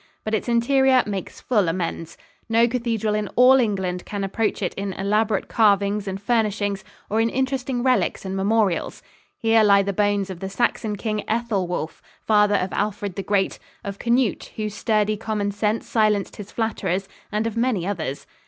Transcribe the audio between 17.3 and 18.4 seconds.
and of many others.